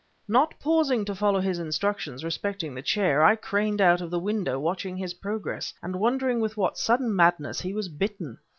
Not 0.27 0.55
pausing 0.59 1.05
to 1.05 1.13
follow 1.13 1.39
his 1.39 1.59
instructions 1.59 2.23
respecting 2.23 2.73
the 2.73 2.81
chair, 2.81 3.21
I 3.23 3.35
craned 3.35 3.79
out 3.79 4.01
of 4.01 4.09
the 4.09 4.17
window, 4.17 4.57
watching 4.59 4.97
his 4.97 5.13
progress, 5.13 5.75
and 5.83 5.95
wondering 5.97 6.39
with 6.39 6.57
what 6.57 6.79
sudden 6.79 7.15
madness 7.15 7.61
he 7.61 7.71
was 7.71 7.87
bitten. 7.87 8.39